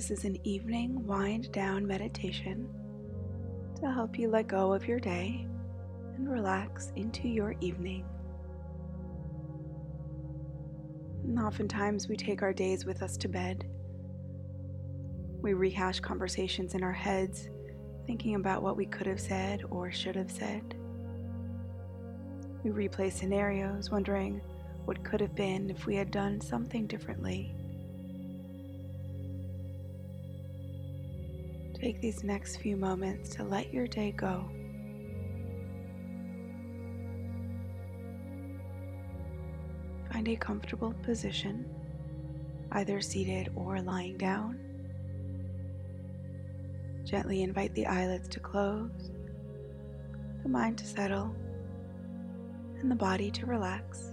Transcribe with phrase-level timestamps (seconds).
[0.00, 2.66] This is an evening wind down meditation
[3.82, 5.46] to help you let go of your day
[6.16, 8.06] and relax into your evening.
[11.22, 13.68] And oftentimes we take our days with us to bed.
[15.42, 17.50] We rehash conversations in our heads,
[18.06, 20.76] thinking about what we could have said or should have said.
[22.64, 24.40] We replay scenarios, wondering
[24.86, 27.54] what could have been if we had done something differently.
[31.80, 34.44] Take these next few moments to let your day go.
[40.12, 41.64] Find a comfortable position,
[42.72, 44.58] either seated or lying down.
[47.04, 49.10] Gently invite the eyelids to close,
[50.42, 51.34] the mind to settle,
[52.78, 54.12] and the body to relax.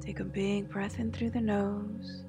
[0.00, 2.22] Take a big breath in through the nose.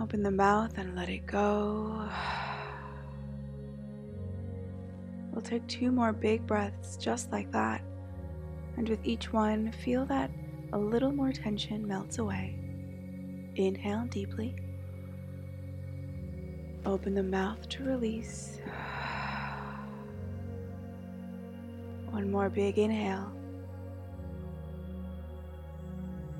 [0.00, 2.08] Open the mouth and let it go.
[5.32, 7.82] We'll take two more big breaths just like that.
[8.76, 10.30] And with each one, feel that
[10.72, 12.56] a little more tension melts away.
[13.56, 14.54] Inhale deeply.
[16.86, 18.60] Open the mouth to release.
[22.10, 23.32] One more big inhale.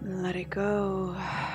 [0.03, 1.17] Let it go.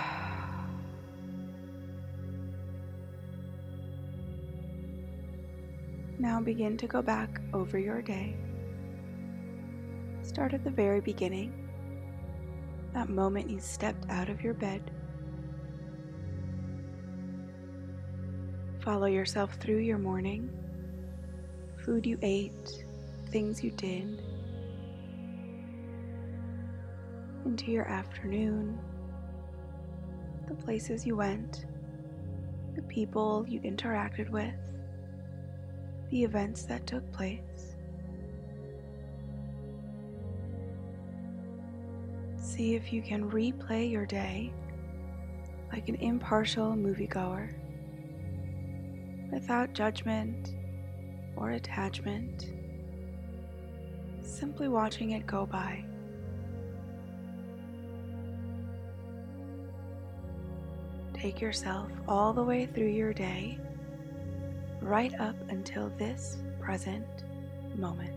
[6.22, 8.36] Now begin to go back over your day.
[10.22, 11.70] Start at the very beginning,
[12.94, 14.92] that moment you stepped out of your bed.
[18.82, 20.50] Follow yourself through your morning,
[21.86, 22.84] food you ate,
[23.30, 24.22] things you did,
[27.46, 28.78] into your afternoon,
[30.50, 31.66] the places you went,
[32.76, 34.54] the people you interacted with
[36.10, 37.76] the events that took place.
[42.38, 44.52] See if you can replay your day
[45.72, 47.54] like an impartial moviegoer
[49.32, 50.56] without judgment
[51.36, 52.52] or attachment,
[54.24, 55.86] simply watching it go by.
[61.14, 63.60] Take yourself all the way through your day
[64.82, 67.06] right up until this present
[67.76, 68.14] moment.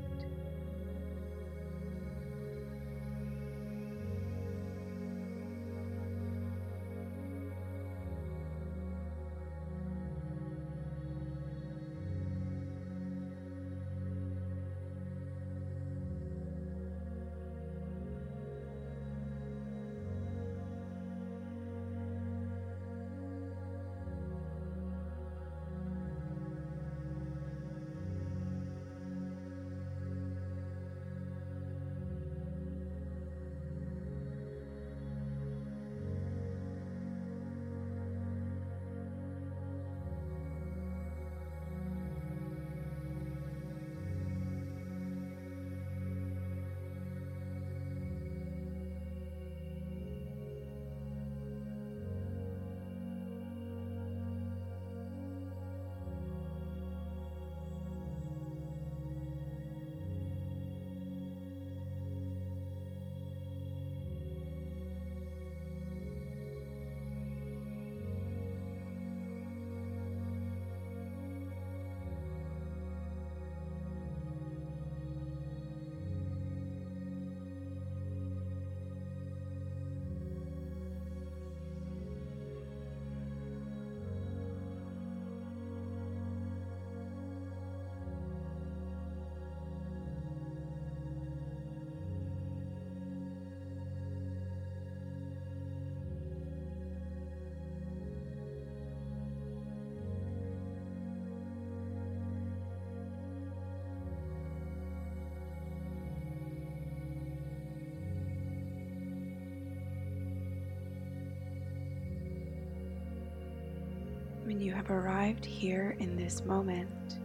[114.53, 117.19] When you have arrived here in this moment,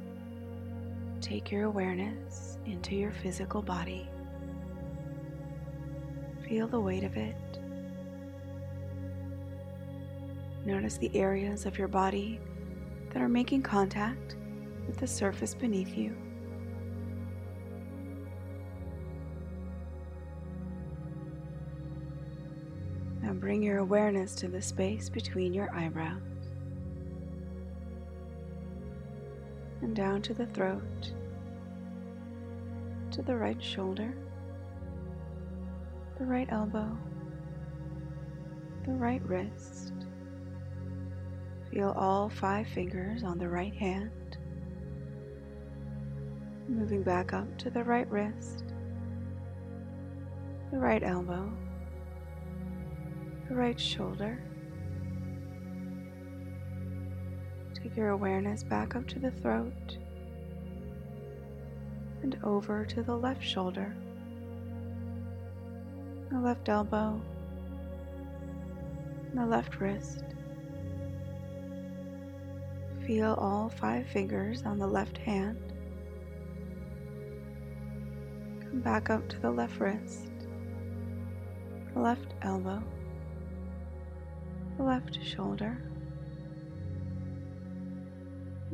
[1.20, 4.10] take your awareness into your physical body.
[6.48, 7.36] Feel the weight of it.
[10.66, 12.40] Notice the areas of your body
[13.12, 14.38] that are making contact
[14.88, 16.16] with the surface beneath you.
[23.22, 26.37] Now bring your awareness to the space between your eyebrows
[29.88, 31.14] and down to the throat,
[33.10, 34.14] to the right shoulder,
[36.20, 36.98] the right elbow,
[38.86, 39.94] the right wrist.
[41.72, 44.38] Feel all five fingers on the right hand,
[46.68, 48.66] moving back up to the right wrist,
[50.70, 51.50] the right elbow,
[53.48, 54.38] the right shoulder.
[57.84, 59.98] Take your awareness back up to the throat
[62.24, 63.96] and over to the left shoulder,
[66.32, 67.22] the left elbow,
[69.36, 70.24] the left wrist.
[73.06, 75.58] Feel all five fingers on the left hand.
[78.62, 80.32] Come back up to the left wrist,
[81.94, 82.82] the left elbow,
[84.78, 85.78] the left shoulder.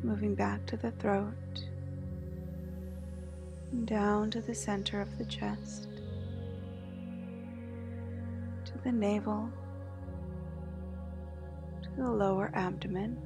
[0.04, 1.34] Moving back to the throat,
[3.86, 5.88] down to the center of the chest,
[8.66, 9.50] to the navel,
[11.84, 13.18] to the lower abdomen.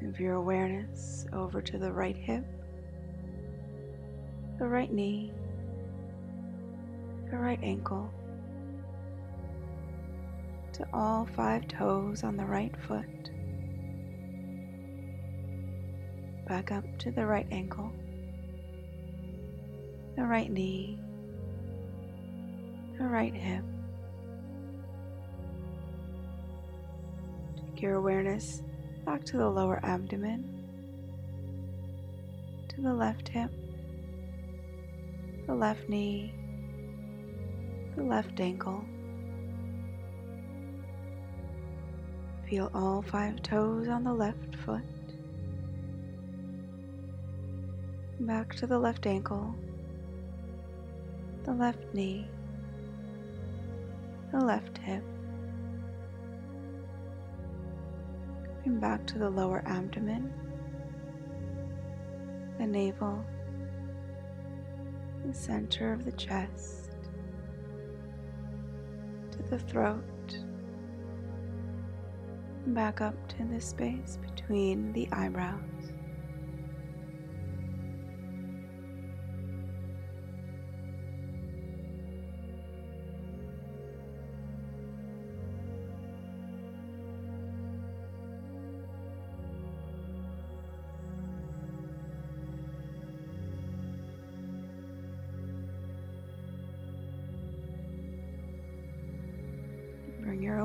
[0.00, 2.44] Move your awareness over to the right hip,
[4.60, 5.32] the right knee,
[7.32, 8.12] the right ankle,
[10.72, 13.23] to all five toes on the right foot,
[16.46, 17.90] back up to the right ankle,
[20.16, 20.98] the right knee,
[22.98, 23.64] the right hip.
[27.56, 28.62] Take your awareness
[29.04, 30.44] back to the lower abdomen,
[32.68, 33.50] to the left hip,
[35.46, 36.34] the left knee,
[37.96, 38.84] the left ankle.
[42.48, 44.82] Feel all five toes on the left foot.
[48.26, 49.54] Back to the left ankle,
[51.42, 52.26] the left knee,
[54.32, 55.04] the left hip.
[58.64, 60.32] and back to the lower abdomen,
[62.56, 63.22] the navel,
[65.26, 66.92] the center of the chest,
[69.32, 70.38] to the throat,
[72.68, 75.73] back up to the space between the eyebrows.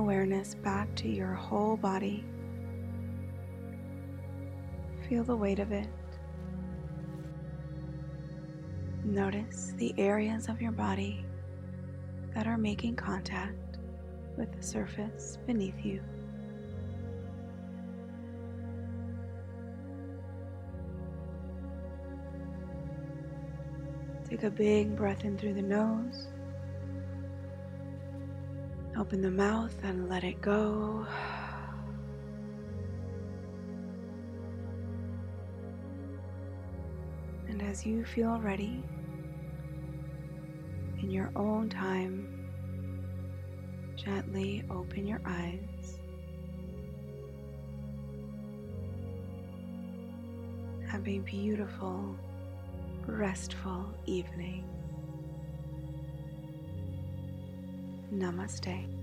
[0.10, 2.26] Awareness back to your whole body.
[5.08, 5.88] Feel the weight of it.
[9.04, 11.24] Notice the areas of your body
[12.34, 13.78] that are making contact
[14.36, 16.02] with the surface beneath you.
[24.28, 26.30] Take a big breath in through the nose.
[29.10, 31.04] Open the mouth and let it go.
[37.48, 38.84] And as you feel ready,
[41.02, 42.52] in your own time,
[43.96, 45.98] gently open your eyes.
[50.88, 52.16] Have a beautiful,
[53.08, 54.70] restful evening.
[58.14, 58.99] Namaste.